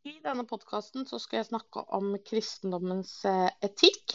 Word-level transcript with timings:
I 0.00 0.14
denne 0.24 0.46
podkasten 0.48 1.04
skal 1.04 1.42
jeg 1.42 1.46
snakke 1.50 1.82
om 1.92 2.14
kristendommens 2.24 3.18
eh, 3.28 3.50
etikk. 3.66 4.14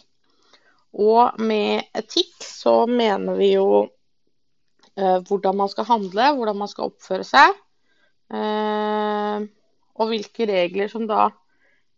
Og 0.97 1.37
med 1.37 1.91
etikk 1.93 2.41
så 2.41 2.87
mener 2.89 3.37
vi 3.37 3.51
jo 3.51 3.67
eh, 3.83 5.19
hvordan 5.27 5.59
man 5.59 5.69
skal 5.69 5.85
handle, 5.85 6.31
hvordan 6.39 6.57
man 6.57 6.71
skal 6.71 6.89
oppføre 6.89 7.27
seg. 7.29 7.53
Eh, 8.33 9.45
og 10.01 10.09
hvilke 10.09 10.47
regler 10.49 10.89
som 10.89 11.05
da 11.11 11.27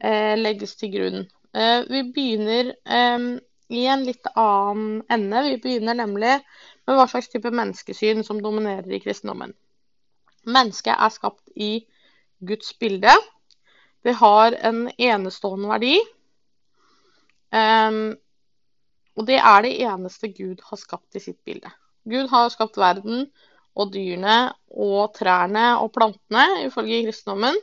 eh, 0.04 0.36
legges 0.36 0.76
til 0.82 0.92
grunn. 0.98 1.24
Eh, 1.56 1.88
vi 1.88 2.04
begynner 2.12 2.74
eh, 2.84 3.30
i 3.72 3.86
en 3.88 4.04
litt 4.04 4.28
annen 4.34 5.00
ende. 5.08 5.46
Vi 5.48 5.62
begynner 5.64 5.96
nemlig 6.02 6.34
med 6.42 6.92
hva 6.92 7.08
slags 7.08 7.32
type 7.32 7.56
menneskesyn 7.56 8.28
som 8.28 8.44
dominerer 8.44 9.00
i 9.00 9.00
kristendommen. 9.08 9.56
Mennesket 10.44 10.92
er 10.92 11.16
skapt 11.16 11.56
i 11.56 11.72
Guds 12.44 12.76
bilde. 12.84 13.16
Det 14.08 14.16
har 14.16 14.56
en 14.64 14.86
enestående 14.96 15.68
verdi. 15.68 15.98
Um, 17.52 18.16
og 19.18 19.26
det 19.28 19.40
er 19.42 19.66
det 19.66 19.74
eneste 19.84 20.30
Gud 20.32 20.62
har 20.64 20.80
skapt 20.80 21.18
i 21.18 21.24
sitt 21.24 21.40
bilde. 21.48 21.72
Gud 22.08 22.30
har 22.32 22.52
skapt 22.54 22.78
verden 22.80 23.26
og 23.78 23.92
dyrene 23.92 24.54
og 24.72 25.12
trærne 25.18 25.74
og 25.82 25.92
plantene, 25.96 26.46
ifølge 26.70 27.04
kristendommen. 27.10 27.58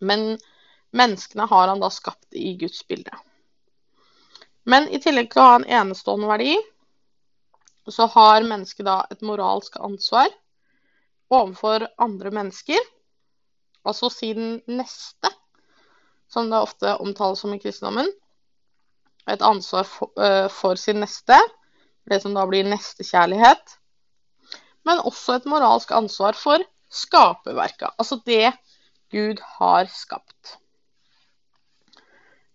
Men 0.00 0.38
menneskene 0.96 1.44
har 1.50 1.68
han 1.68 1.82
da 1.82 1.90
skapt 1.92 2.38
i 2.38 2.54
Guds 2.60 2.80
bilde. 2.88 3.12
Men 4.64 4.88
i 4.88 5.00
tillegg 5.02 5.28
til 5.32 5.42
å 5.42 5.48
ha 5.50 5.58
en 5.58 5.68
enestående 5.82 6.30
verdi, 6.30 6.54
så 7.90 8.06
har 8.14 8.46
mennesket 8.46 8.86
da 8.86 9.00
et 9.10 9.22
moralsk 9.26 9.76
ansvar 9.82 10.30
overfor 11.30 11.88
andre 11.98 12.30
mennesker. 12.34 12.80
Altså 13.84 14.10
sin 14.12 14.60
neste, 14.70 15.30
som 16.30 16.50
det 16.50 16.62
ofte 16.62 16.94
omtales 17.02 17.42
som 17.42 17.54
i 17.54 17.60
kristendommen. 17.62 18.08
Et 19.30 19.42
ansvar 19.42 19.84
for, 19.86 20.12
uh, 20.18 20.48
for 20.50 20.78
sin 20.80 21.02
neste, 21.02 21.36
det 22.10 22.22
som 22.22 22.34
da 22.34 22.46
blir 22.48 22.66
nestekjærlighet 22.66 23.80
men 24.88 25.02
også 25.06 25.38
et 25.38 25.48
moralsk 25.50 25.92
ansvar 25.94 26.36
for 26.38 26.64
skaperverka, 26.90 27.92
altså 27.98 28.20
det 28.26 28.52
Gud 29.12 29.40
har 29.58 29.90
skapt. 29.92 30.56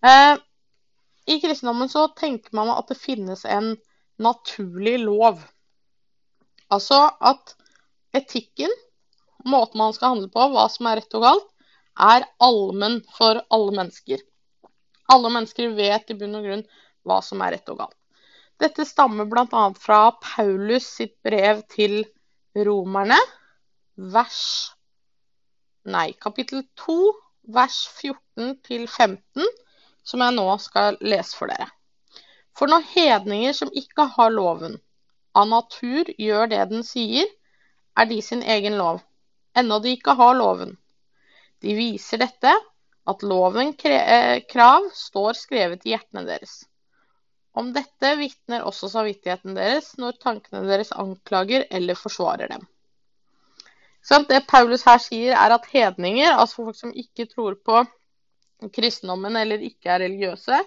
Eh, 0.05 0.35
I 1.27 1.39
kristendommen 1.41 1.89
så 1.91 2.07
tenker 2.17 2.53
man 2.55 2.71
at 2.73 2.89
det 2.91 2.99
finnes 2.99 3.45
en 3.45 3.75
naturlig 4.21 4.97
lov. 5.03 5.41
Altså 6.71 7.07
at 7.19 7.55
etikken, 8.15 8.71
måten 9.45 9.81
man 9.81 9.93
skal 9.95 10.15
handle 10.15 10.31
på, 10.31 10.47
hva 10.53 10.67
som 10.71 10.87
er 10.89 11.01
rett 11.01 11.17
og 11.17 11.25
galt, 11.25 11.49
er 11.99 12.25
allmenn 12.43 13.01
for 13.17 13.41
alle 13.53 13.75
mennesker. 13.75 14.21
Alle 15.11 15.31
mennesker 15.31 15.75
vet 15.77 16.11
i 16.11 16.17
bunn 16.19 16.37
og 16.39 16.47
grunn 16.47 16.65
hva 17.05 17.21
som 17.23 17.43
er 17.45 17.55
rett 17.55 17.71
og 17.71 17.79
galt. 17.83 17.97
Dette 18.59 18.85
stammer 18.87 19.27
bl.a. 19.27 19.65
fra 19.79 19.99
Paulus 20.23 20.87
sitt 20.97 21.17
brev 21.23 21.61
til 21.71 22.03
Romerne, 22.55 23.19
vers 23.95 24.71
Nei, 25.85 26.15
kapittel 26.17 26.63
2, 26.81 26.93
vers 27.53 27.75
14 28.01 28.55
15, 28.87 29.49
som 30.01 30.23
jeg 30.23 30.33
nå 30.33 30.45
skal 30.63 30.97
lese 31.05 31.37
for 31.37 31.51
dere. 31.51 31.67
For 32.57 32.71
når 32.71 32.87
hedninger 32.95 33.53
som 33.53 33.69
ikke 33.69 34.07
har 34.15 34.33
loven, 34.33 34.79
av 35.35 35.51
natur 35.51 36.09
gjør 36.17 36.49
det 36.49 36.63
den 36.71 36.81
sier, 36.87 37.27
er 37.99 38.09
de 38.09 38.17
sin 38.23 38.41
egen 38.41 38.79
lov, 38.79 39.03
ennå 39.53 39.77
de 39.83 39.93
ikke 39.93 40.15
har 40.17 40.33
loven. 40.39 40.73
De 41.63 41.75
viser 41.77 42.21
dette, 42.21 42.53
at 43.05 43.23
loven 43.23 43.73
eh, 43.85 44.43
krav 44.49 44.89
står 44.93 45.37
skrevet 45.37 45.85
i 45.85 45.93
hjertene 45.93 46.25
deres. 46.27 46.63
Om 47.55 47.71
dette 47.75 48.15
vitner 48.19 48.65
også 48.67 48.89
samvittigheten 48.91 49.55
deres 49.55 49.93
når 50.01 50.17
tankene 50.23 50.65
deres 50.67 50.91
anklager 50.91 51.67
eller 51.69 51.95
forsvarer 51.95 52.51
dem. 52.51 52.65
Det 54.05 54.41
Paulus 54.45 54.83
her 54.85 54.99
sier, 55.01 55.33
er 55.33 55.53
at 55.55 55.69
hedninger, 55.71 56.33
altså 56.33 56.65
folk 56.65 56.77
som 56.77 56.91
ikke 56.93 57.25
tror 57.31 57.55
på 57.65 57.79
kristendommen 58.75 59.37
eller 59.39 59.63
ikke 59.65 59.89
er 59.89 60.03
religiøse, 60.03 60.59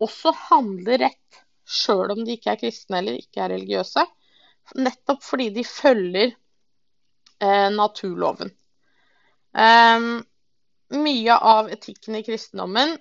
også 0.00 0.32
handler 0.46 1.02
rett 1.04 1.42
sjøl 1.66 2.14
om 2.14 2.22
de 2.24 2.36
ikke 2.36 2.54
er 2.54 2.60
kristne 2.60 3.00
eller 3.00 3.18
ikke 3.18 3.42
er 3.42 3.52
religiøse. 3.52 4.04
Nettopp 4.78 5.22
fordi 5.24 5.50
de 5.54 5.64
følger 5.66 6.32
eh, 6.32 7.68
naturloven. 7.74 8.52
Um, 9.56 10.20
mye 10.92 11.36
av 11.40 11.70
etikken 11.72 12.18
i 12.18 12.24
kristendommen 12.26 12.98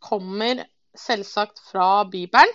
kommer 0.00 0.64
selvsagt 0.96 1.60
fra 1.68 2.04
Bibelen. 2.08 2.54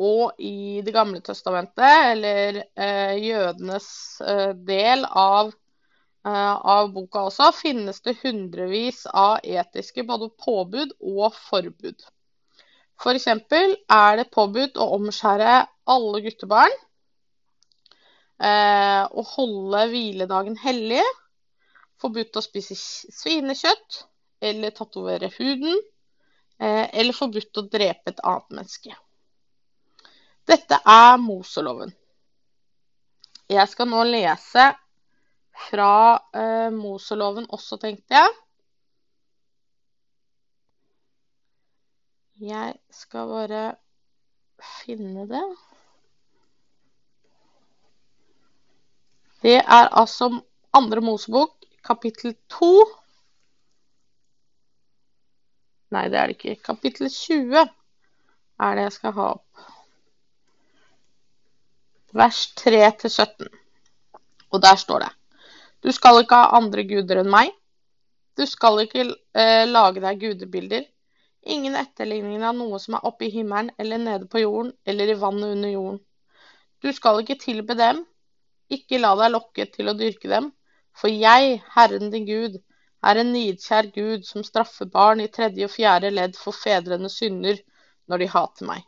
Og 0.00 0.38
i 0.38 0.80
Det 0.86 0.94
gamle 0.94 1.20
testamentet, 1.20 1.96
eller 2.12 2.62
eh, 2.78 3.16
jødenes 3.20 3.88
eh, 4.24 4.52
del 4.54 5.04
av, 5.04 5.50
eh, 6.24 6.54
av, 6.76 6.92
boka 6.94 7.26
også, 7.28 7.50
finnes 7.58 8.00
det 8.06 8.16
hundrevis 8.22 9.02
av 9.10 9.42
etiske 9.44 10.06
både 10.08 10.30
påbud 10.40 10.94
og 11.00 11.34
forbud. 11.50 12.06
F.eks. 13.00 13.28
For 13.50 13.74
er 13.98 14.16
det 14.20 14.30
påbudt 14.32 14.78
å 14.80 14.88
omskjære 14.96 15.58
alle 15.90 16.22
guttebarn. 16.24 16.78
Eh, 18.40 19.04
å 19.04 19.26
holde 19.34 19.84
hviledagen 19.90 20.56
hellig. 20.62 21.04
Forbudt 22.00 22.38
å 22.40 22.42
spise 22.44 22.76
svinekjøtt 22.76 24.04
eller 24.50 24.74
tatovere 24.76 25.30
huden. 25.36 25.80
Eh, 26.60 26.86
eller 27.00 27.16
forbudt 27.16 27.60
å 27.60 27.68
drepe 27.72 28.12
et 28.12 28.20
annet 28.24 28.52
menneske. 28.52 28.96
Dette 30.48 30.80
er 30.84 31.16
Moseloven. 31.20 31.92
Jeg 33.50 33.68
skal 33.68 33.88
nå 33.90 34.02
lese 34.08 34.66
fra 35.68 35.92
eh, 36.36 36.68
Moseloven 36.74 37.48
også, 37.52 37.78
tenkte 37.80 38.16
jeg. 38.16 38.36
Jeg 42.40 42.76
skal 42.96 43.28
bare 43.28 43.64
finne 44.80 45.26
det. 45.28 45.42
Det 49.42 49.58
er 49.60 49.88
altså 49.96 50.30
andre 50.76 51.00
Mosebok, 51.04 51.59
kapittel 51.86 52.34
2. 52.48 52.70
Nei, 55.94 56.06
det 56.10 56.18
er 56.18 56.30
det 56.30 56.36
ikke. 56.36 56.56
Kapittel 56.70 57.10
20 57.10 57.60
er 57.60 58.76
det 58.76 58.86
jeg 58.86 58.96
skal 58.98 59.16
ha 59.16 59.28
opp. 59.36 59.64
Vers 62.20 62.42
3-17. 62.58 63.48
Og 64.50 64.62
der 64.62 64.76
står 64.76 65.04
det 65.04 65.10
Du 65.82 65.92
skal 65.94 66.20
ikke 66.20 66.38
ha 66.38 66.56
andre 66.58 66.84
guder 66.84 67.22
enn 67.22 67.30
meg. 67.32 67.52
Du 68.36 68.46
skal 68.46 68.82
ikke 68.84 69.06
eh, 69.08 69.66
lage 69.68 70.02
deg 70.02 70.20
gudebilder. 70.20 70.84
Ingen 71.50 71.76
etterligning 71.80 72.42
av 72.44 72.56
noe 72.58 72.78
som 72.82 72.98
er 72.98 73.06
oppe 73.08 73.26
i 73.26 73.32
himmelen 73.32 73.70
eller 73.80 74.00
nede 74.02 74.28
på 74.28 74.42
jorden 74.42 74.74
eller 74.84 75.08
i 75.08 75.18
vannet 75.18 75.56
under 75.56 75.72
jorden. 75.72 76.00
Du 76.84 76.92
skal 76.92 77.22
ikke 77.22 77.40
tilbe 77.40 77.76
dem. 77.78 78.04
Ikke 78.70 79.00
la 79.00 79.14
deg 79.18 79.32
lokke 79.34 79.66
til 79.72 79.90
å 79.90 79.96
dyrke 79.96 80.28
dem. 80.30 80.50
For 80.96 81.12
jeg, 81.12 81.62
Herren 81.74 82.10
din 82.12 82.26
Gud, 82.28 82.60
er 83.02 83.20
en 83.20 83.32
nidkjær 83.32 83.88
Gud 83.94 84.26
som 84.28 84.44
straffer 84.44 84.88
barn 84.92 85.22
i 85.24 85.30
tredje 85.32 85.66
og 85.66 85.72
fjerde 85.72 86.10
ledd 86.12 86.36
for 86.36 86.56
fedrenes 86.56 87.16
synder 87.20 87.60
når 88.10 88.22
de 88.22 88.30
hater 88.34 88.68
meg. 88.68 88.84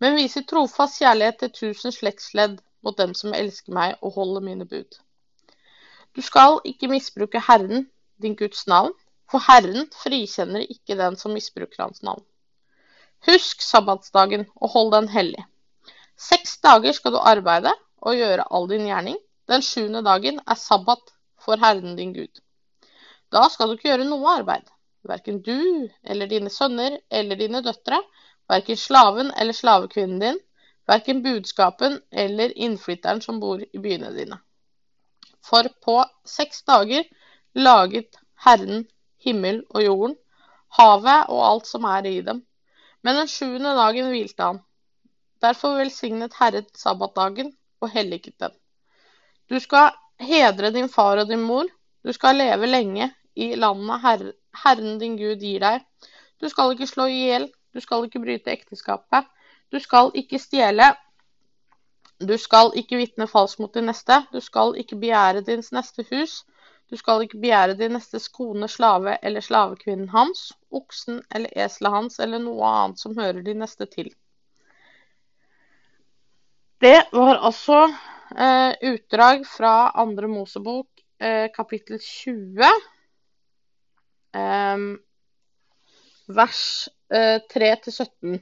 Men 0.00 0.16
viser 0.18 0.46
trofast 0.48 1.02
kjærlighet 1.02 1.38
til 1.42 1.52
tusen 1.58 1.94
slektsledd 1.94 2.60
mot 2.82 2.96
dem 2.98 3.12
som 3.14 3.36
elsker 3.36 3.74
meg 3.76 3.98
og 4.00 4.16
holder 4.16 4.44
mine 4.48 4.66
bud. 4.66 4.98
Du 6.16 6.22
skal 6.24 6.58
ikke 6.68 6.90
misbruke 6.90 7.40
Herren, 7.40 7.86
din 8.22 8.34
Guds 8.36 8.66
navn, 8.66 8.92
for 9.30 9.40
Herren 9.46 9.86
frikjenner 9.96 10.66
ikke 10.66 10.98
den 10.98 11.16
som 11.16 11.32
misbruker 11.36 11.84
hans 11.84 12.02
navn. 12.02 12.24
Husk 13.28 13.62
sabbatsdagen 13.62 14.48
og 14.56 14.72
hold 14.74 14.92
den 14.96 15.08
hellig. 15.08 15.44
Seks 16.18 16.58
dager 16.64 16.92
skal 16.92 17.14
du 17.14 17.20
arbeide 17.22 17.72
og 18.02 18.18
gjøre 18.18 18.48
all 18.50 18.68
din 18.70 18.88
gjerning. 18.90 19.16
Den 19.52 19.64
sjuende 19.66 20.00
dagen 20.06 20.38
er 20.48 20.56
sabbat 20.56 21.10
for 21.44 21.60
Herren 21.60 21.96
din 21.98 22.14
Gud. 22.16 22.40
Da 23.32 23.48
skal 23.52 23.68
du 23.68 23.74
ikke 23.76 23.90
gjøre 23.90 24.06
noe 24.08 24.30
arbeid, 24.38 24.64
verken 25.08 25.42
du 25.44 25.88
eller 26.02 26.30
dine 26.30 26.52
sønner 26.52 26.96
eller 27.10 27.36
dine 27.36 27.60
døtre, 27.66 27.98
verken 28.48 28.80
slaven 28.80 29.32
eller 29.36 29.56
slavekvinnen 29.56 30.22
din, 30.22 30.38
verken 30.88 31.20
budskapen 31.26 31.98
eller 32.24 32.54
innflytteren 32.56 33.20
som 33.24 33.42
bor 33.42 33.60
i 33.60 33.82
byene 33.84 34.14
dine. 34.16 34.40
For 35.44 35.68
på 35.84 35.98
seks 36.36 36.64
dager 36.68 37.04
laget 37.58 38.16
Herren 38.46 38.86
himmel 39.26 39.62
og 39.74 39.84
jorden, 39.84 40.16
havet 40.78 41.28
og 41.28 41.44
alt 41.50 41.68
som 41.68 41.84
er 41.92 42.08
i 42.08 42.20
dem. 42.24 42.40
Men 43.02 43.20
den 43.20 43.28
sjuende 43.28 43.76
dagen 43.76 44.08
hvilte 44.14 44.48
han. 44.48 44.64
Derfor 45.42 45.76
velsignet 45.82 46.40
Herren 46.40 46.68
sabbatdagen 46.72 47.52
og 47.82 47.90
helliget 47.92 48.38
den. 48.40 48.61
Du 49.52 49.58
skal 49.60 49.90
hedre 50.16 50.70
din 50.72 50.88
far 50.88 51.20
og 51.20 51.28
din 51.28 51.42
mor. 51.44 51.66
Du 52.04 52.12
skal 52.16 52.38
leve 52.40 52.66
lenge 52.66 53.10
i 53.36 53.52
landet 53.54 54.00
Herre, 54.00 54.32
Herren 54.64 54.94
din 55.00 55.18
Gud 55.20 55.42
gir 55.44 55.60
deg. 55.60 55.82
Du 56.40 56.48
skal 56.48 56.72
ikke 56.72 56.88
slå 56.88 57.04
i 57.12 57.18
hjel, 57.26 57.50
du 57.74 57.80
skal 57.84 58.06
ikke 58.06 58.22
bryte 58.22 58.52
ekteskapet, 58.52 59.28
du 59.72 59.78
skal 59.80 60.08
ikke 60.16 60.40
stjele, 60.40 60.88
du 62.20 62.32
skal 62.40 62.72
ikke 62.80 62.96
vitne 62.96 63.28
falskt 63.28 63.60
mot 63.60 63.74
din 63.76 63.86
neste, 63.90 64.22
du 64.32 64.40
skal 64.40 64.72
ikke 64.80 64.96
begjære 65.04 65.44
din 65.46 65.62
neste 65.76 66.04
hus, 66.08 66.42
du 66.90 66.96
skal 66.96 67.22
ikke 67.24 67.40
begjære 67.44 67.76
din 67.76 67.92
neste 67.96 68.20
kone, 68.32 68.68
slave 68.68 69.18
eller 69.22 69.44
slavekvinnen 69.44 70.08
hans, 70.16 70.50
oksen 70.72 71.20
eller 71.34 71.52
eselet 71.66 71.92
hans 71.92 72.18
eller 72.24 72.40
noe 72.40 72.72
annet 72.72 73.04
som 73.04 73.16
hører 73.20 73.44
din 73.44 73.60
neste 73.62 73.86
til. 73.86 74.08
Det 76.82 76.98
var 77.12 77.38
altså 77.38 77.84
utdrag 78.32 79.46
fra 79.46 79.90
andre 79.98 80.28
Mosebok, 80.28 80.88
eh, 81.20 81.50
kapittel 81.52 81.98
20, 81.98 82.70
eh, 84.34 84.78
vers 86.28 86.88
3-17. 87.52 88.34
Eh, 88.34 88.40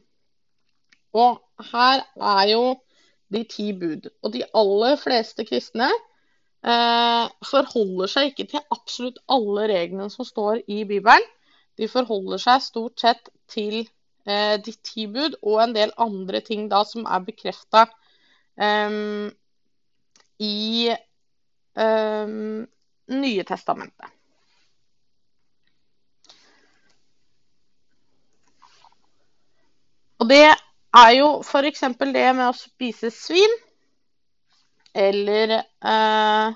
og 1.12 1.40
her 1.72 2.04
er 2.16 2.44
jo 2.52 2.64
de 3.32 3.42
ti 3.44 3.72
bud. 3.72 4.08
Og 4.22 4.32
de 4.34 4.44
aller 4.54 4.96
fleste 5.00 5.44
kristne 5.48 5.88
eh, 5.90 7.26
forholder 7.50 8.10
seg 8.10 8.30
ikke 8.30 8.48
til 8.52 8.66
absolutt 8.74 9.20
alle 9.28 9.68
reglene 9.70 10.10
som 10.12 10.26
står 10.26 10.62
i 10.68 10.84
Bibelen. 10.84 11.26
De 11.78 11.88
forholder 11.88 12.42
seg 12.42 12.62
stort 12.62 13.00
sett 13.00 13.30
til 13.50 13.82
eh, 14.26 14.56
de 14.62 14.74
ti 14.84 15.06
bud 15.10 15.38
og 15.42 15.62
en 15.64 15.74
del 15.76 15.94
andre 15.98 16.42
ting 16.46 16.68
da 16.70 16.84
som 16.84 17.06
er 17.06 17.24
bekrefta 17.26 17.86
um, 18.60 19.30
i 20.40 20.90
um, 21.76 22.66
Nye 23.10 23.44
testamentet. 23.44 24.12
Og 30.20 30.28
det 30.30 30.42
er 30.46 31.10
jo 31.16 31.28
f.eks. 31.42 31.82
det 32.14 32.26
med 32.36 32.44
å 32.46 32.54
spise 32.56 33.10
svin, 33.14 33.54
eller 34.94 35.56
uh, 35.58 36.52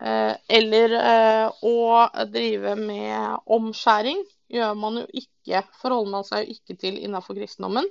uh, 0.00 0.34
Eller 0.58 0.92
eh, 1.00 1.62
å 1.64 2.26
drive 2.32 2.74
med 2.80 3.46
omskjæring 3.56 4.20
gjør 4.52 4.74
man 4.78 5.00
jo 5.00 5.06
ikke, 5.22 5.62
forholder 5.80 6.12
man 6.18 6.26
seg 6.28 6.44
jo 6.44 6.56
ikke 6.56 6.76
til 6.84 6.98
innenfor 7.00 7.38
kristendommen 7.38 7.88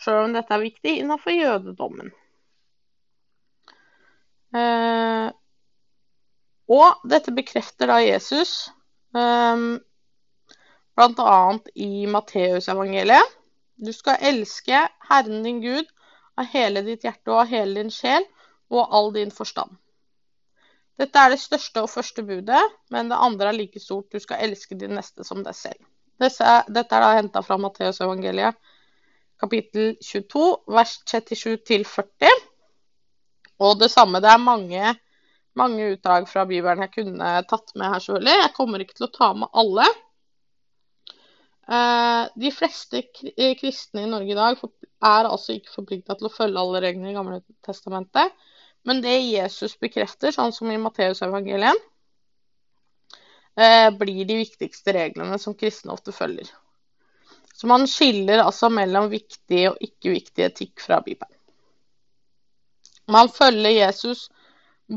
sjøl 0.00 0.28
om 0.28 0.36
dette 0.36 0.54
er 0.56 0.62
viktig 0.62 0.94
innenfor 1.02 1.34
jødedommen. 1.36 2.14
Eh, 4.56 5.28
og 6.70 7.04
dette 7.10 7.34
bekrefter 7.34 7.90
da 7.90 7.98
Jesus 8.02 8.70
eh, 9.16 9.66
bl.a. 10.98 11.42
i 11.74 12.06
Matteusevangeliet. 12.10 13.36
Du 13.80 13.92
skal 13.96 14.20
elske 14.32 14.82
Herren 15.08 15.44
din 15.46 15.62
Gud 15.64 15.86
av 16.38 16.50
hele 16.52 16.82
ditt 16.84 17.06
hjerte 17.06 17.32
og 17.32 17.44
av 17.44 17.52
hele 17.52 17.80
din 17.80 17.94
sjel 17.94 18.26
og 18.70 18.82
all 18.94 19.08
din 19.14 19.32
forstand. 19.34 19.72
Dette 21.00 21.16
er 21.16 21.32
det 21.32 21.40
største 21.40 21.80
og 21.80 21.88
første 21.88 22.22
budet, 22.26 22.60
men 22.92 23.08
det 23.08 23.16
andre 23.16 23.48
er 23.48 23.56
like 23.56 23.80
stort. 23.80 24.12
Du 24.12 24.20
skal 24.20 24.42
elske 24.44 24.76
din 24.76 24.92
neste 24.98 25.24
som 25.24 25.40
deg 25.46 25.56
selv. 25.56 25.80
Dette 26.20 26.44
er 26.44 27.00
da 27.00 27.14
henta 27.16 27.40
fra 27.40 27.56
Matteusevangeliet 27.56 28.58
kapittel 29.40 29.96
22, 30.04 30.56
vers 30.68 30.98
37 31.08 31.84
40. 31.88 32.28
Og 33.60 33.78
det 33.80 33.90
samme, 33.92 34.22
det 34.24 34.30
er 34.32 34.42
mange, 34.42 34.94
mange 35.58 35.90
utdrag 35.94 36.28
fra 36.30 36.46
Bibelen 36.48 36.86
jeg 36.86 36.94
kunne 36.94 37.32
tatt 37.50 37.74
med 37.74 37.92
her, 37.92 38.04
selvfølgelig. 38.04 38.38
Jeg 38.44 38.54
kommer 38.56 38.84
ikke 38.84 38.96
til 38.96 39.08
å 39.08 39.14
ta 39.16 39.32
med 39.36 39.60
alle. 39.62 39.88
Eh, 41.70 42.22
de 42.42 42.50
fleste 42.50 43.02
eh, 43.36 43.52
kristne 43.58 44.06
i 44.06 44.10
Norge 44.10 44.32
i 44.32 44.38
dag 44.38 44.56
er 44.58 45.28
altså 45.28 45.54
ikke 45.54 45.76
forplikta 45.76 46.16
til 46.18 46.26
å 46.26 46.32
følge 46.34 46.62
alle 46.62 46.80
reglene 46.82 47.12
i 47.12 47.14
Gamle 47.14 47.42
testamentet. 47.66 48.32
Men 48.88 49.02
det 49.04 49.18
Jesus 49.20 49.76
bekrefter, 49.78 50.32
sånn 50.34 50.54
som 50.56 50.70
i 50.72 50.80
Matteusevangeliet, 50.80 51.84
eh, 53.60 53.90
blir 54.00 54.24
de 54.24 54.40
viktigste 54.40 54.96
reglene 54.96 55.38
som 55.38 55.54
kristne 55.54 55.92
ofte 55.94 56.16
følger. 56.16 56.48
Så 57.54 57.68
man 57.68 57.84
skiller 57.90 58.40
altså 58.40 58.70
mellom 58.72 59.10
viktig 59.12 59.66
og 59.68 59.82
ikke 59.84 60.14
viktig 60.16 60.46
etikk 60.46 60.80
fra 60.80 61.02
Bibelen. 61.04 61.36
Man 63.10 63.28
følger 63.32 63.70
Jesus 63.74 64.28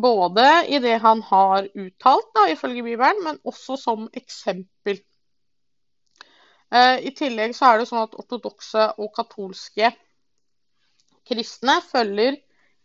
både 0.02 0.46
i 0.70 0.80
det 0.82 1.00
han 1.02 1.22
har 1.30 1.68
uttalt, 1.74 2.30
da, 2.36 2.48
ifølge 2.52 2.84
Bibelen, 2.84 3.24
men 3.24 3.40
også 3.46 3.78
som 3.78 4.08
eksempel. 4.14 5.00
Eh, 6.74 6.98
I 7.06 7.14
tillegg 7.18 7.54
så 7.58 7.70
er 7.72 7.82
det 7.82 7.90
sånn 7.90 8.06
at 8.06 8.16
ortodokse 8.18 8.88
og 8.98 9.14
katolske 9.16 9.92
kristne 11.30 11.78
følger 11.86 12.40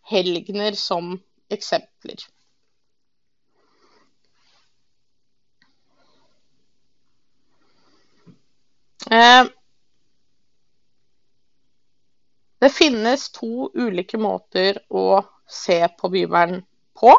helgener 0.09 0.77
som 0.79 1.17
eksempler. 1.53 2.21
Eh, 9.09 9.45
det 12.59 12.71
finnes 12.75 13.29
to 13.35 13.69
ulike 13.75 14.19
måter 14.19 14.81
å 14.91 15.23
se 15.49 15.79
på 16.01 16.11
Bibelen 16.11 16.63
på. 16.99 17.13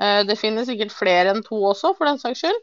Eh, 0.00 0.20
det 0.28 0.36
finnes 0.40 0.68
sikkert 0.68 0.92
flere 0.94 1.32
enn 1.32 1.42
to 1.46 1.58
også, 1.70 1.94
for 1.96 2.08
den 2.08 2.20
saks 2.20 2.44
skyld. 2.44 2.60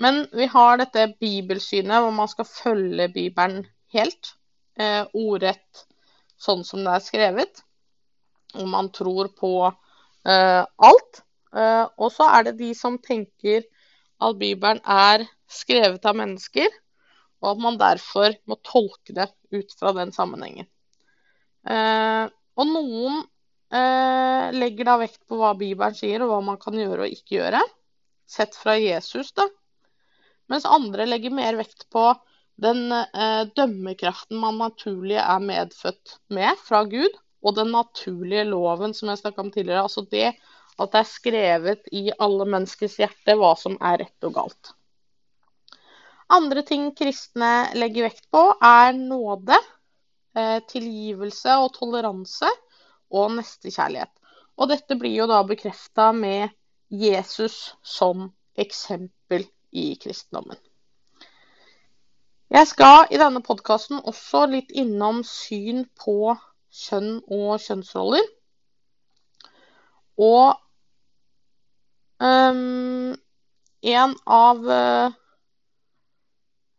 Men 0.00 0.22
vi 0.36 0.48
har 0.48 0.80
dette 0.80 1.10
bibelsynet 1.20 2.00
hvor 2.00 2.12
man 2.16 2.28
skal 2.30 2.48
følge 2.48 3.08
Bibelen 3.12 3.64
helt. 3.94 4.34
Eh, 4.80 5.04
ordrett 5.16 5.84
sånn 6.40 6.62
som 6.64 6.84
det 6.84 6.94
er 6.94 7.04
skrevet. 7.04 7.64
Og 8.56 8.68
man 8.68 8.88
tror 8.92 9.32
på 9.36 9.54
eh, 9.68 10.62
alt. 10.64 11.24
og 11.50 12.12
så 12.14 12.28
er 12.30 12.44
det 12.46 12.58
de 12.60 12.68
som 12.78 12.94
tenker 13.02 13.64
at 14.22 14.36
Bibelen 14.38 14.78
er 14.86 15.24
skrevet 15.50 16.04
av 16.06 16.14
mennesker, 16.14 16.68
og 17.42 17.48
at 17.56 17.62
man 17.64 17.78
derfor 17.80 18.36
må 18.46 18.54
tolke 18.62 19.16
det 19.16 19.26
ut 19.50 19.74
fra 19.74 19.90
den 19.96 20.12
sammenhengen. 20.14 20.68
Eh, 21.68 22.24
og 22.60 22.68
noen 22.70 23.20
eh, 23.74 24.50
legger 24.56 24.88
da 24.88 24.96
vekt 25.02 25.22
på 25.28 25.40
hva 25.40 25.52
Bibelen 25.58 25.96
sier, 25.96 26.22
og 26.24 26.32
hva 26.32 26.40
man 26.52 26.60
kan 26.62 26.78
gjøre 26.78 27.06
og 27.06 27.14
ikke 27.16 27.38
gjøre, 27.38 27.62
sett 28.30 28.56
fra 28.56 28.76
Jesus, 28.80 29.32
da. 29.36 29.48
Mens 30.50 30.66
andre 30.66 31.06
legger 31.06 31.34
mer 31.34 31.58
vekt 31.60 31.86
på 31.92 32.08
den 32.60 32.92
eh, 32.92 33.42
dømmekraften 33.56 34.40
man 34.40 34.58
naturlig 34.60 35.18
er 35.22 35.44
medfødt 35.44 36.18
med 36.34 36.58
fra 36.64 36.82
Gud, 36.88 37.14
og 37.40 37.56
den 37.56 37.70
naturlige 37.72 38.44
loven 38.50 38.92
som 38.96 39.08
jeg 39.08 39.22
snakka 39.22 39.46
om 39.46 39.52
tidligere. 39.54 39.86
Altså 39.86 40.04
det 40.10 40.34
at 40.80 40.92
det 40.92 41.00
er 41.00 41.08
skrevet 41.08 41.88
i 41.96 42.02
alle 42.20 42.46
menneskers 42.48 42.98
hjerte 43.00 43.36
hva 43.36 43.54
som 43.58 43.76
er 43.84 44.00
rett 44.02 44.28
og 44.28 44.36
galt. 44.36 44.72
Andre 46.30 46.62
ting 46.66 46.90
kristne 46.96 47.70
legger 47.76 48.06
vekt 48.06 48.28
på, 48.32 48.42
er 48.62 48.94
nåde. 48.96 49.56
Eh, 50.38 50.60
tilgivelse 50.70 51.56
og 51.58 51.72
toleranse 51.74 52.46
og 53.10 53.32
nestekjærlighet. 53.34 54.12
Og 54.62 54.68
dette 54.70 54.94
blir 54.98 55.16
jo 55.16 55.26
da 55.26 55.40
bekrefta 55.42 56.12
med 56.14 56.52
Jesus 56.90 57.74
som 57.82 58.28
eksempel 58.54 59.48
i 59.72 59.96
kristendommen. 59.98 60.58
Jeg 62.50 62.66
skal 62.66 63.10
i 63.10 63.18
denne 63.18 63.42
podkasten 63.42 63.98
også 64.06 64.44
litt 64.52 64.70
innom 64.70 65.24
syn 65.26 65.84
på 65.98 66.36
kjønn 66.70 67.20
og 67.26 67.58
kjønnsroller. 67.62 68.26
Og 70.20 70.54
um, 72.22 73.14
en 73.82 74.16
av 74.26 74.72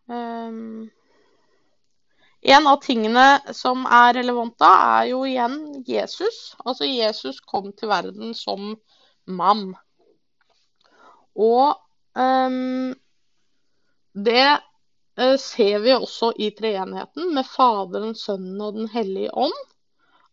um, 0.08 0.91
en 2.41 2.67
av 2.67 2.79
tingene 2.81 3.53
som 3.53 3.83
er 3.86 4.15
relevant 4.17 4.55
da, 4.62 4.71
er 4.98 5.12
jo 5.12 5.21
igjen 5.29 5.83
Jesus. 5.86 6.55
Altså 6.65 6.88
Jesus 6.89 7.38
kom 7.45 7.69
til 7.77 7.91
verden 7.91 8.33
som 8.33 8.74
mann. 9.29 9.75
Og 11.38 11.77
um, 12.17 12.95
det 14.17 14.48
uh, 15.21 15.38
ser 15.38 15.83
vi 15.83 15.93
også 15.93 16.31
i 16.41 16.50
treenigheten 16.57 17.29
med 17.36 17.45
Faderen, 17.45 18.15
Sønnen 18.17 18.63
og 18.65 18.79
Den 18.79 18.89
hellige 18.89 19.29
ånd. 19.38 19.60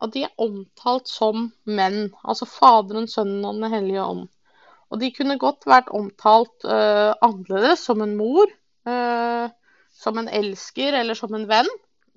At 0.01 0.15
de 0.15 0.25
er 0.25 0.41
omtalt 0.41 1.11
som 1.11 1.51
menn. 1.69 2.09
Altså 2.25 2.49
Faderen, 2.49 3.09
Sønnen 3.11 3.45
og 3.45 3.61
Den 3.61 3.69
hellige 3.75 4.07
ånd. 4.07 4.25
Og 4.89 5.03
de 5.03 5.11
kunne 5.13 5.37
godt 5.37 5.69
vært 5.69 5.93
omtalt 5.93 6.65
uh, 6.65 7.13
annerledes, 7.21 7.85
som 7.85 8.01
en 8.01 8.17
mor, 8.17 8.49
uh, 8.89 9.53
som 9.93 10.17
en 10.17 10.33
elsker 10.33 10.97
eller 10.97 11.19
som 11.19 11.37
en 11.37 11.45
venn. 11.51 11.69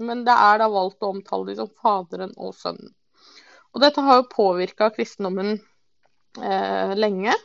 Men 0.02 0.26
det 0.28 0.34
er 0.34 0.62
da 0.62 0.68
valgt 0.72 1.04
å 1.04 1.12
omtale 1.16 1.52
dem 1.52 1.62
som 1.62 1.72
Faderen 1.82 2.34
og 2.38 2.56
Sønnen. 2.58 2.94
Og 3.72 3.84
dette 3.84 4.04
har 4.04 4.20
jo 4.20 4.32
påvirka 4.32 4.90
kristendommen 4.92 5.54
eh, 5.56 6.94
lenge. 6.98 7.36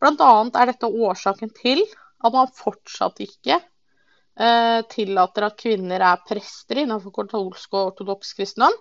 Annet 0.00 0.56
er 0.56 0.70
dette 0.70 0.88
årsaken 0.88 1.52
til 1.56 1.82
at 2.24 2.32
man 2.32 2.52
fortsatt 2.56 3.20
ikke 3.24 3.58
eh, 3.58 4.80
tillater 4.92 5.48
at 5.48 5.58
kvinner 5.60 6.04
er 6.04 6.24
prester 6.28 6.82
innenfor 6.82 7.14
katolsk 7.16 7.76
og 7.76 7.92
ortodoks 7.92 8.34
kristendom, 8.38 8.76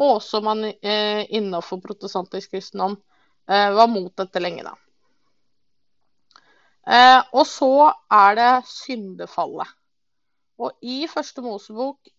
og 0.00 0.16
også 0.18 0.40
man 0.44 0.64
eh, 0.68 1.24
innenfor 1.28 1.80
protestantisk 1.84 2.56
kristendom 2.56 2.96
eh, 3.48 3.70
var 3.76 3.88
mot 3.92 4.12
dette 4.20 4.42
lenge, 4.42 4.66
da. 4.66 4.74
Eh, 6.84 7.20
og 7.32 7.46
så 7.48 7.92
er 8.12 8.36
det 8.40 8.52
syndefallet. 8.68 9.70
Og 10.60 10.76
i 10.86 11.04
første 11.10 11.42
Mosebok 11.42 12.12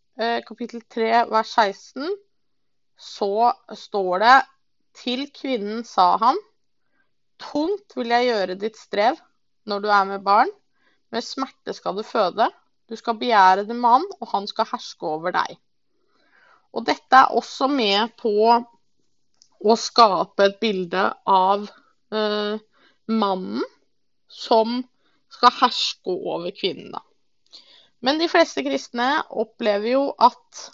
kapittel 0.48 0.79
3 0.95 1.25
vers 1.27 1.50
16 1.60 2.12
så 2.95 3.51
står 3.75 4.22
det 4.24 4.36
til 4.95 5.25
kvinnen 5.36 5.84
sa 5.88 6.13
han, 6.22 6.38
tungt 7.41 7.98
vil 7.98 8.13
jeg 8.13 8.29
gjøre 8.29 8.60
ditt 8.60 8.79
strev 8.79 9.19
når 9.67 9.84
du 9.84 9.89
er 9.91 10.05
med 10.07 10.24
barn, 10.24 10.51
med 11.12 11.25
smerte 11.25 11.75
skal 11.75 11.98
du 11.98 12.03
føde, 12.07 12.48
du 12.88 12.95
skal 12.95 13.17
begjære 13.19 13.65
din 13.67 13.81
mann, 13.81 14.05
og 14.22 14.29
han 14.31 14.48
skal 14.48 14.67
herske 14.69 15.07
over 15.10 15.34
deg. 15.36 15.57
Og 16.75 16.86
dette 16.86 17.17
er 17.17 17.34
også 17.36 17.67
med 17.72 18.13
på 18.19 18.34
å 19.65 19.75
skape 19.79 20.50
et 20.50 20.60
bilde 20.62 21.07
av 21.25 21.65
eh, 22.13 22.60
mannen 23.10 23.63
som 24.29 24.81
skal 25.31 25.55
herske 25.62 26.13
over 26.13 26.51
kvinnen. 26.55 26.95
Men 28.06 28.20
de 28.22 28.28
fleste 28.30 28.62
kristne 28.66 29.08
opplever 29.34 29.96
jo 29.96 30.02
at 30.22 30.66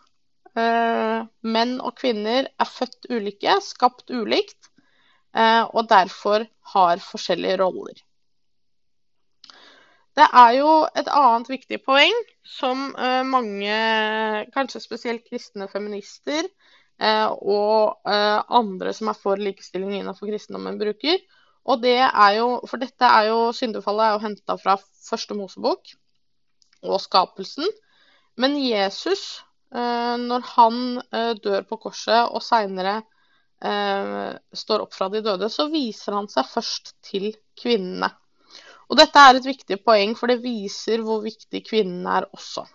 eh, 0.59 1.19
menn 1.47 1.77
og 1.79 1.95
kvinner 2.01 2.49
er 2.49 2.67
født 2.69 3.07
ulike, 3.07 3.55
skapt 3.63 4.11
ulikt, 4.11 4.71
eh, 5.35 5.63
og 5.63 5.87
derfor 5.91 6.43
har 6.73 7.03
forskjellige 7.05 7.61
roller. 7.61 8.01
Det 10.19 10.27
er 10.27 10.57
jo 10.57 10.71
et 10.99 11.07
annet 11.07 11.47
viktig 11.53 11.79
poeng 11.85 12.17
som 12.43 12.89
eh, 12.99 13.21
mange, 13.23 13.77
kanskje 14.51 14.83
spesielt 14.83 15.23
kristne 15.29 15.69
feminister 15.71 16.43
eh, 16.43 17.29
og 17.31 18.11
eh, 18.11 18.41
andre 18.59 18.91
som 18.97 19.07
er 19.07 19.21
for 19.21 19.39
likestilling 19.39 20.01
innenfor 20.01 20.27
kristendommen, 20.27 20.81
bruker. 20.81 21.23
Og 21.63 21.79
det 21.79 22.01
er 22.01 22.35
jo, 22.41 22.57
For 22.67 22.81
dette 22.81 23.07
er 23.07 23.29
jo 23.29 23.39
syndefallet 23.55 24.03
er 24.03 24.15
jo 24.17 24.23
henta 24.25 24.59
fra 24.59 24.75
første 24.81 25.37
Mosebok 25.37 25.95
og 26.83 27.01
skapelsen. 27.03 27.67
Men 28.39 28.57
Jesus 28.61 29.41
Eh, 29.71 30.15
når 30.19 30.43
han 30.57 30.79
eh, 31.15 31.31
dør 31.39 31.63
på 31.69 31.77
korset 31.85 32.27
og 32.27 32.43
seinere 32.43 32.97
eh, 33.63 34.33
står 34.51 34.83
opp 34.83 34.97
fra 34.97 35.07
de 35.13 35.21
døde, 35.23 35.47
så 35.47 35.69
viser 35.71 36.17
han 36.17 36.27
seg 36.31 36.49
først 36.49 36.91
til 37.07 37.29
kvinnene. 37.59 38.09
Og 38.91 38.99
dette 38.99 39.23
er 39.23 39.39
et 39.39 39.47
viktig 39.47 39.77
poeng, 39.85 40.17
for 40.19 40.27
det 40.27 40.41
viser 40.43 41.05
hvor 41.05 41.23
viktig 41.23 41.63
kvinnene 41.63 42.17
er 42.19 42.27
også. 42.35 42.65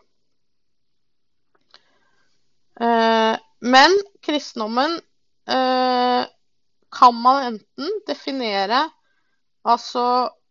Men 2.77 3.95
kristendommen 4.25 4.97
kan 6.97 7.21
man 7.21 7.43
enten 7.51 8.01
definere 8.09 8.83
altså 9.65 10.07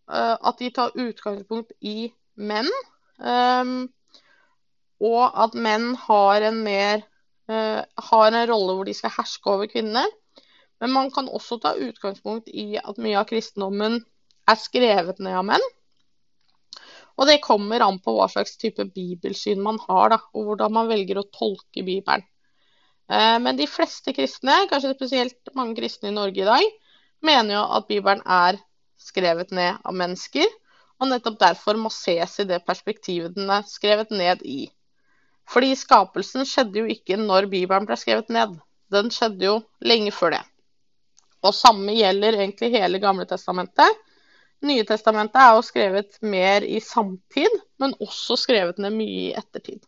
at 0.05 0.61
de 0.61 0.69
tar 0.73 0.93
utgangspunkt 1.01 1.73
i 1.85 2.11
menn 2.37 2.69
og 5.03 5.23
at 5.45 5.55
menn 5.55 5.93
har 6.05 6.45
en, 6.49 6.61
mer, 6.65 7.03
uh, 7.51 7.81
har 8.09 8.27
en 8.31 8.47
rolle 8.49 8.75
hvor 8.75 8.87
de 8.87 8.95
skal 8.95 9.13
herske 9.17 9.51
over 9.51 9.69
kvinnene. 9.71 10.05
Men 10.83 10.91
man 10.91 11.11
kan 11.13 11.29
også 11.31 11.57
ta 11.63 11.73
utgangspunkt 11.79 12.51
i 12.51 12.75
at 12.81 12.99
mye 13.01 13.17
av 13.19 13.27
kristendommen 13.29 14.01
er 14.49 14.59
skrevet 14.59 15.21
ned 15.23 15.37
av 15.39 15.45
menn. 15.47 15.67
Og 17.15 17.29
det 17.29 17.39
kommer 17.43 17.79
an 17.79 18.01
på 18.03 18.11
hva 18.17 18.27
slags 18.27 18.57
type 18.59 18.83
bibelsyn 18.91 19.61
man 19.63 19.79
har, 19.85 20.11
da, 20.11 20.19
og 20.35 20.49
hvordan 20.49 20.73
man 20.75 20.89
velger 20.91 21.21
å 21.21 21.29
tolke 21.31 21.85
Bibelen. 21.85 22.25
Uh, 23.05 23.37
men 23.39 23.55
de 23.59 23.69
fleste 23.69 24.15
kristne, 24.17 24.65
kanskje 24.71 24.95
spesielt 24.95 25.55
mange 25.55 25.77
kristne 25.79 26.11
i 26.11 26.15
Norge 26.15 26.41
i 26.41 26.47
dag, 26.47 26.71
mener 27.25 27.55
jo 27.55 27.63
at 27.77 27.87
Bibelen 27.87 28.23
er 28.25 28.59
skrevet 28.99 29.53
ned 29.55 29.79
av 29.85 29.95
mennesker, 29.95 30.49
og 31.01 31.11
nettopp 31.11 31.37
derfor 31.41 31.77
må 31.79 31.91
ses 31.93 32.39
i 32.39 32.47
det 32.47 32.61
perspektivet 32.67 33.35
den 33.35 33.51
er 33.51 33.65
skrevet 33.67 34.11
ned 34.15 34.43
i. 34.47 34.65
Fordi 35.51 35.75
skapelsen 35.77 36.47
skjedde 36.47 36.81
jo 36.81 36.89
ikke 36.89 37.17
når 37.21 37.49
Bibelen 37.51 37.85
ble 37.87 37.97
skrevet 37.99 38.31
ned. 38.33 38.55
Den 38.93 39.11
skjedde 39.13 39.45
jo 39.45 39.55
lenge 39.85 40.13
før 40.15 40.37
det. 40.37 40.43
Og 41.45 41.53
samme 41.53 41.93
gjelder 41.93 42.39
egentlig 42.39 42.71
hele 42.73 43.01
Gamle 43.03 43.27
testamentet. 43.29 44.01
Nye 44.65 44.85
testamentet 44.87 45.37
er 45.41 45.51
jo 45.53 45.65
skrevet 45.65 46.17
mer 46.25 46.65
i 46.65 46.79
samtid, 46.81 47.59
men 47.77 47.93
også 48.01 48.37
skrevet 48.39 48.79
ned 48.81 48.95
mye 48.95 49.27
i 49.27 49.35
ettertid. 49.37 49.83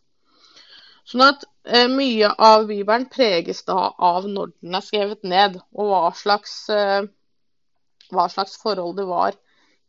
Sånn 1.08 1.24
at 1.24 1.46
eh, 1.64 1.88
mye 1.90 2.28
av 2.36 2.68
Bibelen 2.68 3.08
preges 3.10 3.64
da 3.66 3.88
av 3.96 4.28
når 4.28 4.52
den 4.60 4.76
er 4.76 4.84
skrevet 4.84 5.24
ned, 5.24 5.56
og 5.72 5.90
hva 5.90 6.02
slags, 6.14 6.54
eh, 6.70 7.08
hva 8.12 8.28
slags 8.30 8.58
forhold 8.60 8.98
det 9.00 9.08
var 9.08 9.38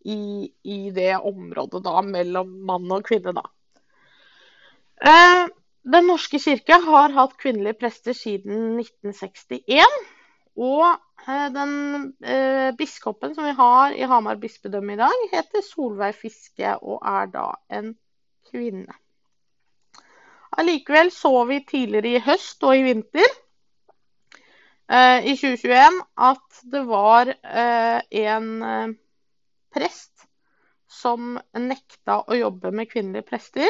i, 0.06 0.50
i, 0.64 0.78
det 0.96 1.16
området 1.18 1.82
da 1.86 2.02
mellom 2.06 2.52
mann 2.68 2.92
og 2.92 3.04
kvinne, 3.08 3.34
da. 3.36 3.44
Eh, 5.00 5.44
den 5.90 6.08
norske 6.12 6.40
kirke 6.44 6.80
har 6.86 7.16
hatt 7.16 7.38
kvinnelige 7.40 7.80
prester 7.80 8.16
siden 8.18 8.80
1961. 8.80 10.00
Og 10.60 10.86
eh, 10.92 11.48
den 11.56 11.74
eh, 12.24 12.72
biskopen 12.78 13.36
som 13.36 13.48
vi 13.48 13.56
har 13.56 13.96
i 13.96 14.08
Hamar 14.08 14.40
bispedømme 14.42 14.96
i 14.96 15.00
dag, 15.00 15.28
heter 15.34 15.64
Solveig 15.64 16.18
Fiske 16.20 16.76
og 16.82 17.00
er 17.08 17.32
da 17.32 17.52
en 17.80 17.94
kvinne. 18.52 18.98
Allikevel 20.60 21.12
så 21.14 21.46
vi 21.48 21.62
tidligere 21.68 22.18
i 22.18 22.24
høst 22.26 22.64
og 22.66 22.76
i 22.76 22.84
vinter 22.84 23.28
eh, 24.90 25.30
i 25.30 25.36
2021 25.38 26.02
at 26.30 26.64
det 26.74 26.82
var 26.90 27.30
eh, 27.30 28.02
en 28.26 28.50
eh, 28.64 28.96
prest 29.74 30.26
som 30.90 31.38
nekta 31.54 32.24
å 32.26 32.38
jobbe 32.38 32.72
med 32.76 32.90
kvinnelige 32.92 33.28
prester. 33.30 33.70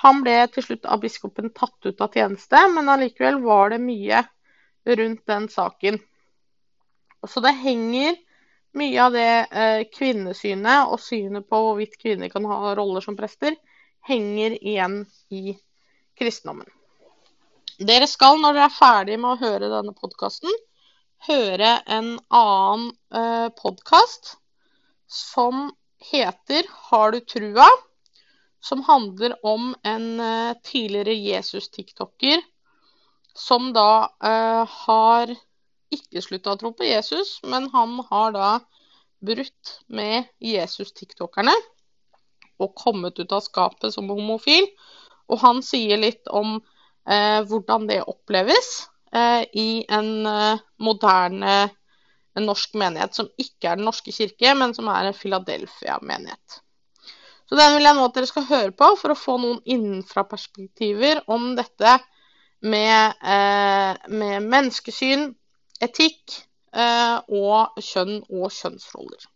Han 0.00 0.22
ble 0.24 0.36
til 0.54 0.64
slutt 0.64 0.86
av 0.88 1.02
biskopen 1.02 1.50
tatt 1.52 1.86
ut 1.86 2.00
av 2.00 2.14
tjeneste, 2.14 2.60
men 2.72 2.88
allikevel 2.88 3.40
var 3.42 3.74
det 3.74 3.80
mye 3.82 4.22
rundt 4.88 5.26
den 5.28 5.48
saken. 5.52 5.98
Så 7.28 7.42
det 7.44 7.52
henger 7.60 8.16
mye 8.80 9.02
av 9.02 9.12
det 9.12 9.32
eh, 9.50 9.82
kvinnesynet 9.92 10.88
og 10.88 11.02
synet 11.02 11.48
på 11.50 11.60
hvorvidt 11.66 11.98
kvinner 12.00 12.30
kan 12.32 12.46
ha 12.48 12.72
roller 12.78 13.04
som 13.04 13.18
prester, 13.18 13.58
henger 14.06 14.56
igjen 14.56 15.02
i 15.28 15.56
kristendommen. 16.16 16.68
Dere 17.80 18.08
skal, 18.08 18.38
når 18.40 18.56
dere 18.56 18.68
er 18.68 18.76
ferdig 18.76 19.18
med 19.20 19.34
å 19.34 19.40
høre 19.40 19.68
denne 19.72 19.92
podkasten, 19.96 20.52
høre 21.28 21.74
en 21.88 22.14
annen 22.32 22.90
eh, 23.12 23.48
podkast 23.56 24.36
som 25.10 25.70
heter 26.12 26.62
'Har 26.70 27.12
du 27.12 27.20
trua?' 27.20 27.70
som 28.60 28.82
handler 28.82 29.34
om 29.46 29.74
en 29.82 30.20
uh, 30.20 30.54
tidligere 30.64 31.14
Jesus-tiktoker 31.14 32.42
som 33.34 33.72
da 33.72 34.10
eh, 34.24 34.66
har 34.68 35.30
ikke 35.94 36.22
slutta 36.22 36.52
å 36.52 36.58
tro 36.58 36.72
på 36.76 36.84
Jesus, 36.84 37.38
men 37.46 37.68
han 37.72 37.94
har 38.10 38.32
da 38.34 38.48
brutt 39.22 39.76
med 39.86 40.26
Jesus-tiktokerne 40.42 41.54
og 42.60 42.74
kommet 42.76 43.18
ut 43.22 43.32
av 43.32 43.44
skapet 43.46 43.94
som 43.94 44.10
homofil. 44.10 44.66
Og 45.30 45.40
han 45.40 45.62
sier 45.64 46.02
litt 46.02 46.26
om 46.26 46.58
eh, 46.58 47.40
hvordan 47.46 47.86
det 47.88 48.02
oppleves 48.02 48.88
i 49.10 49.82
en 49.90 50.10
moderne 50.78 51.54
en 52.38 52.46
norsk 52.46 52.76
menighet 52.78 53.16
som 53.16 53.28
ikke 53.40 53.72
er 53.72 53.78
Den 53.80 53.88
norske 53.88 54.12
kirke, 54.14 54.54
men 54.54 54.74
som 54.76 54.88
er 54.92 55.08
en 55.08 55.16
Philadelphia-menighet. 55.16 56.60
Så 57.50 57.58
den 57.58 57.74
vil 57.74 57.88
jeg 57.88 57.98
nå 57.98 58.04
at 58.06 58.14
dere 58.14 58.30
skal 58.30 58.46
høre 58.46 58.70
på 58.78 58.92
for 59.00 59.10
å 59.10 59.18
få 59.18 59.34
noen 59.42 59.58
innenfra-perspektiver 59.66 61.24
om 61.34 61.56
dette 61.58 61.96
med, 62.62 63.16
eh, 63.26 63.96
med 64.14 64.46
menneskesyn, 64.46 65.26
etikk 65.82 66.36
eh, 66.72 67.18
og 67.26 67.82
kjønn 67.82 68.20
og 68.28 68.52
kjønnsroller. 68.54 69.26